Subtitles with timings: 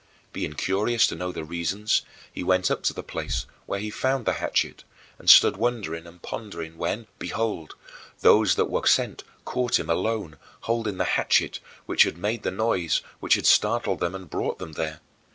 [0.33, 2.01] Being curious to know the reasons,
[2.33, 4.83] he went up to the place, where he found the hatchet,
[5.19, 7.75] and stood wondering and pondering when, behold,
[8.21, 13.03] those that were sent caught him alone, holding the hatchet which had made the noise
[13.19, 15.01] which had startled them and brought them there.